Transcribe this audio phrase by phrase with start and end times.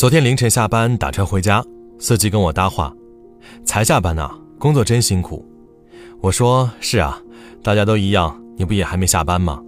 [0.00, 1.62] 昨天凌晨下班打车回家，
[1.98, 2.90] 司机跟我搭话
[3.66, 5.46] ：“才下班呢，工作真辛苦。”
[6.22, 7.20] 我说：“是啊，
[7.62, 9.62] 大家都一样，你不也还没下班吗？”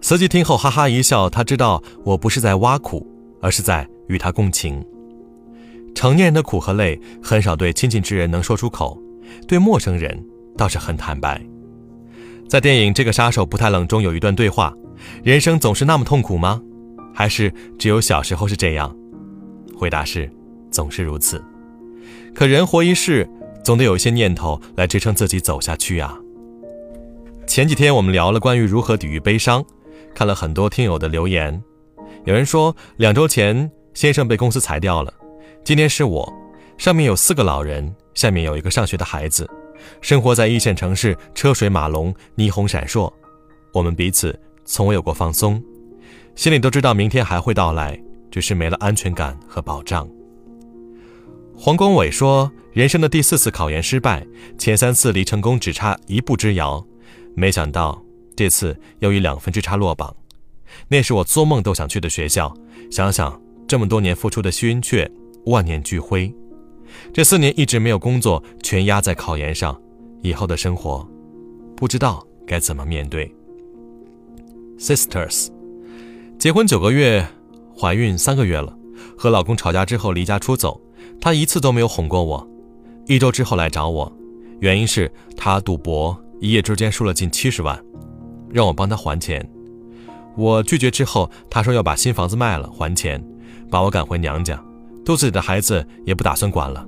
[0.00, 3.04] 司机听后哈哈一笑，他知道我不是在挖苦，
[3.42, 4.80] 而是在与他共情。
[5.92, 8.96] 成年人的苦和累很少对亲近之人能说出口，
[9.48, 10.24] 对陌生人
[10.56, 11.44] 倒是很坦白。
[12.48, 14.72] 在电影《这个杀手不太冷》中有一段对话
[15.24, 16.62] ：“人生总是那么痛苦吗？
[17.12, 18.96] 还是只有小时候是这样？”
[19.80, 20.30] 回答是，
[20.70, 21.42] 总是如此。
[22.34, 23.26] 可人活一世，
[23.64, 26.18] 总得有一些念头来支撑自己走下去啊。
[27.46, 29.64] 前几天我们聊了关于如何抵御悲伤，
[30.14, 31.58] 看了很多听友的留言。
[32.26, 35.10] 有人说，两周前先生被公司裁掉了，
[35.64, 36.30] 今天是我，
[36.76, 39.48] 上面有四个老人，下面有一个上学的孩子，
[40.02, 43.10] 生活在一线城市，车水马龙，霓虹闪烁。
[43.72, 45.62] 我们彼此从未有过放松，
[46.34, 47.98] 心里都知道明天还会到来。
[48.30, 50.08] 只是没了安全感和保障。
[51.56, 56.82] 黄光伟说：“人生的第四次考研失败，前三次离成功只差一步之遥，
[57.34, 58.02] 没想到
[58.34, 60.16] 这次又以两分之差落榜。
[60.88, 62.54] 那是我做梦都想去的学校，
[62.90, 65.10] 想想这么多年付出的心血，
[65.46, 66.32] 万念俱灰。
[67.12, 69.78] 这四年一直没有工作，全压在考研上，
[70.22, 71.06] 以后的生活
[71.76, 73.30] 不知道该怎么面对。”
[74.80, 75.48] Sisters，
[76.38, 77.26] 结婚九个月。
[77.80, 78.76] 怀孕三个月了，
[79.16, 80.78] 和老公吵架之后离家出走，
[81.18, 82.46] 她一次都没有哄过我。
[83.06, 84.12] 一周之后来找我，
[84.60, 87.82] 原因是她赌博，一夜之间输了近七十万，
[88.50, 89.48] 让我帮她还钱。
[90.36, 93.24] 我拒绝之后，她说要把新房子卖了还钱，
[93.70, 94.62] 把我赶回娘家，
[95.02, 96.86] 肚子里的孩子也不打算管了。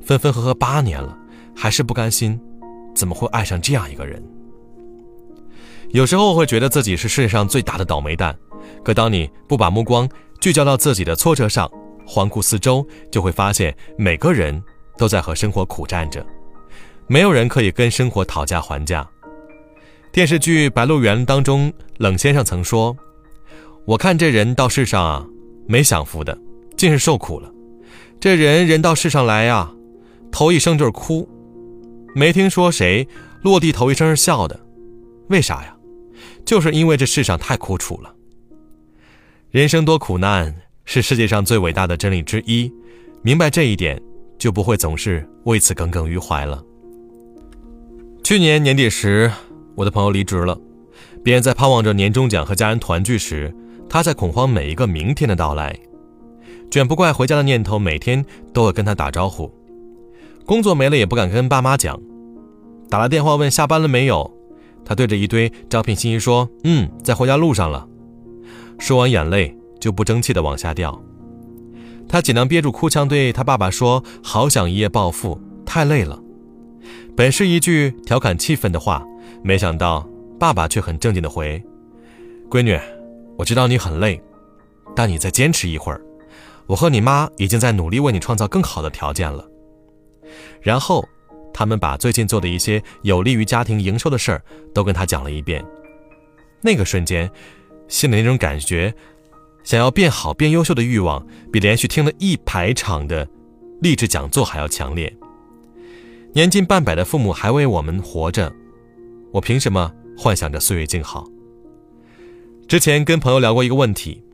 [0.00, 1.14] 分分合合八年了，
[1.54, 2.40] 还是不甘心，
[2.94, 4.22] 怎么会爱上这样一个人？
[5.96, 8.36] 有时候会觉得自己是世界上最大的倒霉蛋。
[8.84, 10.06] 可当你不把目光
[10.38, 11.70] 聚焦到自己的挫折上，
[12.06, 14.62] 环顾四周，就会发现每个人
[14.98, 16.22] 都在和生活苦战着，
[17.06, 19.08] 没有人可以跟生活讨价还价。
[20.12, 22.94] 电视剧《白鹿原》当中，冷先生曾说
[23.86, 25.26] ：“我看这人到世上啊，
[25.66, 26.36] 没享福的，
[26.76, 27.50] 尽是受苦了。
[28.20, 29.72] 这人人到世上来呀，
[30.30, 31.26] 头一声就是哭，
[32.14, 33.08] 没听说谁
[33.40, 34.60] 落地头一声是笑的，
[35.28, 35.72] 为啥呀？
[36.46, 38.14] 就是因为这世上太苦楚了。”
[39.50, 42.72] 人生多苦难是世界上最伟大的真理之一，
[43.22, 44.00] 明白这一点，
[44.38, 46.62] 就不会总是为此耿耿于怀了。
[48.22, 49.30] 去年年底时，
[49.74, 50.58] 我的朋友离职了，
[51.22, 53.54] 别人在盼望着年终奖和家人团聚时，
[53.88, 55.74] 他在恐慌每一个明天的到来。
[56.70, 59.50] 卷不怪回家的念头，每天都会跟他打招呼。
[60.44, 61.98] 工作没了也不敢跟爸妈讲，
[62.90, 64.30] 打了电话问下班了没有，
[64.86, 67.86] 他对着一堆招聘信息说：“嗯，在回家路上了。”
[68.78, 71.02] 说完，眼泪就不争气地往下掉。
[72.08, 76.22] 他尽量憋住哭腔，对他爸爸说：“好想一夜暴富，太累了。”
[77.16, 79.04] 本是一句调侃气氛的话，
[79.42, 80.08] 没想到
[80.38, 81.60] 爸爸却很正经地回
[82.48, 82.78] ：“闺女，
[83.36, 84.22] 我知道你很累，
[84.94, 86.00] 但你再坚持一会儿，
[86.68, 89.44] 我和你妈已经在努力为你创造更好的条件了。”
[90.62, 91.08] 然后，
[91.56, 94.42] 他们把最近做的一些有利于家庭营收的事儿
[94.74, 95.64] 都跟他讲了一遍。
[96.60, 97.30] 那个瞬间。
[97.88, 98.92] 心里那种感觉，
[99.62, 103.28] 想要变好、变优秀的欲望，比连续听了一排场的
[103.80, 105.16] 励志讲座还要强烈。
[106.34, 108.52] 年近半百的父母还为我们活着，
[109.32, 111.24] 我凭什么幻想着岁月静好？
[112.66, 114.24] 之前跟朋友聊过一个问题：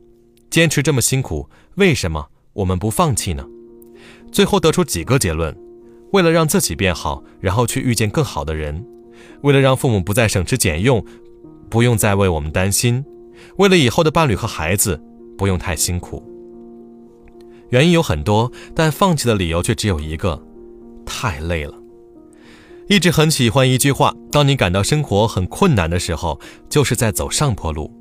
[0.49, 3.45] 坚持这么辛苦，为什么我们不放弃呢？
[4.31, 5.55] 最后得出几个结论：
[6.13, 8.83] 为了让自己变好，然后去遇见更好的人；
[9.41, 11.03] 为了让父母不再省吃俭用，
[11.69, 13.03] 不用再为我们担心。
[13.57, 15.01] 为了以后的伴侣和孩子
[15.37, 16.23] 不用太辛苦，
[17.69, 20.39] 原因有很多，但放弃的理由却只有一个：
[21.03, 21.73] 太累了。
[22.87, 27.91] 一直很喜欢一句话：当你感到生活很困难的时候，就是在走上坡路。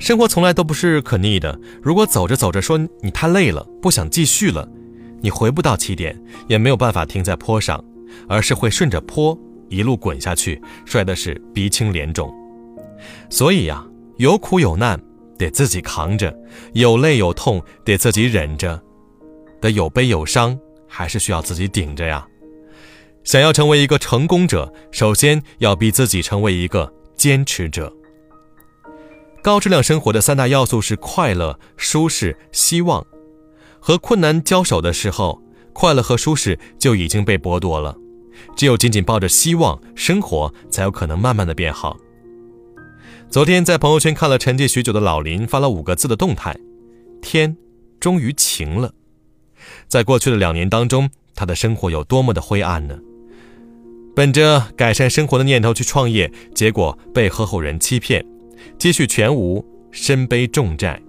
[0.00, 1.60] 生活从来都不是可逆的。
[1.80, 4.68] 如果走着走着说你太累了，不想继续了，
[5.20, 7.82] 你回不到起点，也没有办法停在坡上，
[8.28, 12.32] 而是会顺着坡一路滚下去，摔的是鼻青脸肿。
[13.30, 13.86] 所以呀。
[14.18, 14.98] 有苦有难
[15.36, 16.34] 得自己扛着，
[16.72, 18.82] 有累有痛得自己忍着，
[19.60, 20.58] 得有悲有伤
[20.88, 22.26] 还是需要自己顶着呀。
[23.24, 27.92] 想要成为一个成功者，首先要逼自己成为一个坚持者。
[29.42, 33.06] 高质量生活的三大要素是快乐、舒适、希望。
[33.86, 35.40] 和困难交手的时候，
[35.72, 37.96] 快乐和舒适就已经被剥夺了，
[38.56, 41.96] 只有紧紧抱着希望，生活才有可能慢慢的变好。
[43.30, 46.58] 昨天在朋友圈看了沉寂许久的老林发了五个字的动态：
[47.22, 47.56] 天
[48.00, 48.92] 终于晴了。
[49.86, 52.98] 在过去的两年当中，他的生活有多么的灰暗呢？
[54.16, 58.26] 本着改善生活的念头去创业，结果被合伙人欺骗，
[58.80, 61.00] 积蓄全无，身背重债，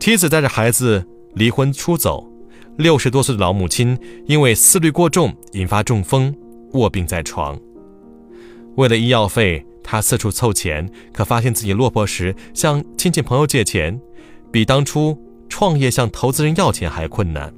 [0.00, 2.28] 妻子带着孩子离婚出走，
[2.76, 6.34] 六十多岁的老母亲因为思虑过重引发中风，
[6.72, 7.58] 卧病在床。
[8.76, 14.00] 为了医药费，他四处凑钱，可发现自己落魄时向亲戚朋友借钱，
[14.50, 15.16] 比当初
[15.48, 17.52] 创业向投资人要钱还困难。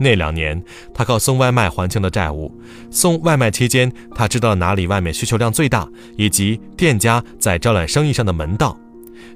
[0.00, 0.60] 那两年，
[0.94, 2.50] 他靠送外卖还清了债务。
[2.90, 5.86] 送外卖期间，他知道了哪里外卖需求量最大，
[6.16, 8.78] 以及店家在招揽生意上的门道，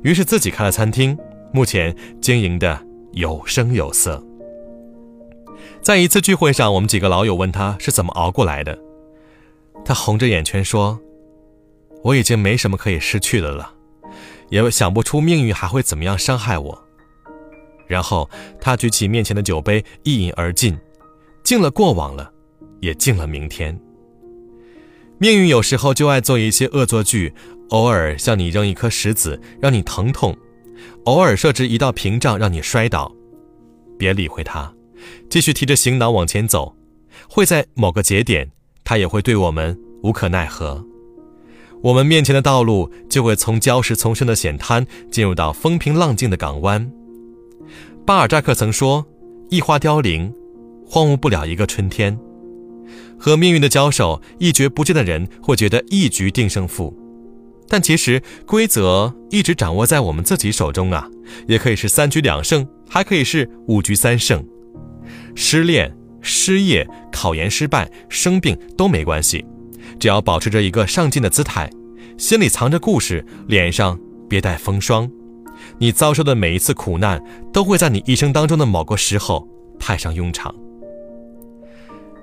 [0.03, 1.17] 于是自己开了餐厅，
[1.53, 2.81] 目前经营的
[3.15, 4.23] 有声有色。
[5.83, 8.79] 在一次聚会上，我们几个老友问他是怎么熬过来的，
[9.85, 10.99] 他红着眼圈说
[12.03, 13.75] ：“我已经没什么可以失去的了，
[14.49, 16.85] 也想不出命运还会怎么样伤害我。”
[17.87, 18.29] 然后
[18.61, 20.77] 他举起面前的酒杯，一饮而尽，
[21.43, 22.33] 敬了过往了，
[22.81, 23.79] 也敬了明天。
[25.19, 27.35] 命运有时候就爱做一些恶作剧，
[27.69, 30.35] 偶尔向你扔一颗石子，让你疼痛；
[31.05, 33.15] 偶尔设置一道屏障，让你摔倒。
[33.99, 34.73] 别理会他，
[35.29, 36.75] 继续提着行囊往前走。
[37.29, 38.51] 会在某个节点，
[38.85, 40.85] 他也会对我们无可奈何。
[41.83, 46.91] 我们面前的道路就会从礁石丛生的险滩，进入到风平浪静的港湾。
[48.07, 49.07] 巴尔扎克曾说
[49.51, 50.33] ：“一花凋零，
[50.87, 52.19] 荒芜不了一个春天。”
[53.19, 56.95] 和命运的交手，一蹶不振的人会觉得一局定胜负，
[57.69, 61.09] 但其实规则一直掌握在我们自己手中啊！
[61.49, 64.45] 也可以是三局两胜，还可以是五局三胜。
[65.35, 69.45] 失恋、失业、考研失败、生病都没关系，
[69.99, 71.69] 只要保持着一个上进的姿态，
[72.19, 75.11] 心里藏着故事，脸上别带风霜。
[75.79, 77.23] 你遭受的每一次苦难，
[77.53, 80.55] 都会在你一生当中的某个时候派上用场。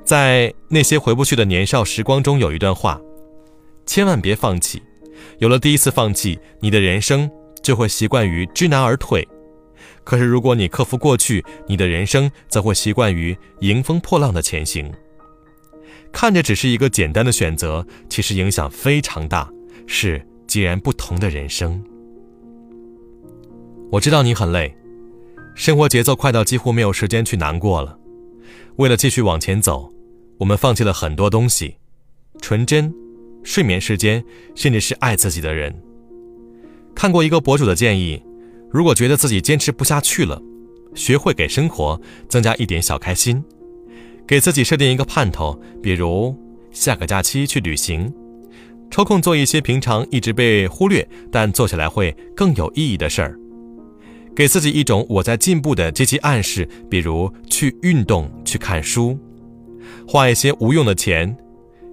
[0.04, 3.00] 在那些回不去的年少时光中，有一段话：
[3.86, 4.82] 千万别放弃。
[5.40, 7.30] 有了第一次放弃，你的人生
[7.62, 9.24] 就会习惯于知难而退；
[10.04, 14.92] 可是如果你克服过去，你的人生则会习惯于迎风破浪的前行。
[16.12, 19.50] 看着只是一个简单的选择，其实影响非常大，
[19.88, 21.82] 是截然不同的人生。
[23.92, 24.76] 我知道你很累，
[25.56, 27.98] 生活节奏快到几乎没有时间去难过了。
[28.78, 29.92] 为了继续往前走，
[30.40, 31.76] 我们放弃了很多东西：
[32.42, 32.94] 纯真、
[33.44, 34.24] 睡眠时间，
[34.56, 35.74] 甚至是爱自己的人。
[36.94, 38.22] 看过一个博主的建议，
[38.70, 40.42] 如果觉得自己坚持不下去了，
[40.94, 43.44] 学会给生活增加一点小开心，
[44.28, 46.36] 给自己设定一个盼头，比如
[46.72, 48.14] 下个假期去旅行，
[48.90, 53.38] 抽空做一些平常一直被忽略但做起来会更有意义的事儿。
[54.36, 59.18] 给自己一种我在进步的积极暗示，比如去运动、去看书，
[60.08, 61.36] 花一些无用的钱，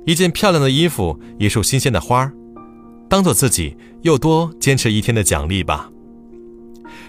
[0.09, 2.33] 一件漂亮的衣服，一束新鲜的花儿，
[3.11, 5.91] 当做自己又多坚持一天的奖励吧。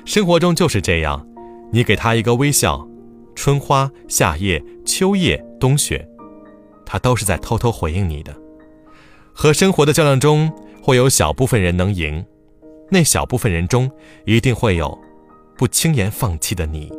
[0.03, 1.25] 生活中就是这样，
[1.71, 2.85] 你给他一个微笑，
[3.35, 6.05] 春花、夏叶、秋叶、冬雪，
[6.85, 8.35] 他都是在偷偷回应你的。
[9.31, 10.51] 和生活的较量中，
[10.83, 12.25] 会有小部分人能赢，
[12.91, 13.89] 那小部分人中，
[14.25, 14.99] 一定会有。
[15.57, 16.91] 不轻言放弃的你。